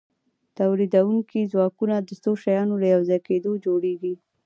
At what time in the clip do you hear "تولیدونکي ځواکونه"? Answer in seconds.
0.57-1.95